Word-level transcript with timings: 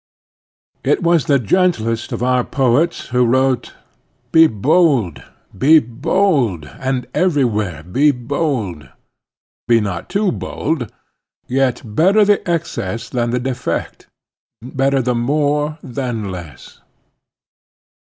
T 0.83 0.95
was 0.99 1.25
the 1.25 1.37
gentlest 1.37 2.11
of 2.11 2.23
our 2.23 2.43
poets 2.43 3.09
who 3.09 3.23
wrote: 3.23 3.75
"Be 4.31 4.47
bolde! 4.47 5.23
Be 5.55 5.77
bolde! 5.79 6.65
and 6.79 7.05
everywhere, 7.13 7.83
Be 7.83 8.09
bolde"; 8.11 8.91
Be 9.67 9.79
not 9.79 10.09
too 10.09 10.31
bold! 10.31 10.91
Yet 11.47 11.83
better 11.85 12.25
the 12.25 12.41
excess 12.49 13.09
Than 13.11 13.29
the 13.29 13.39
defect; 13.39 14.07
better 14.59 15.03
the 15.03 15.13
more 15.13 15.77
than 15.83 16.31
less. 16.31 16.79